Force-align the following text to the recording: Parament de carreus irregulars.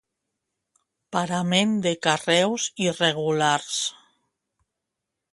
Parament 1.15 1.75
de 1.85 1.91
carreus 2.05 2.65
irregulars. 2.85 3.77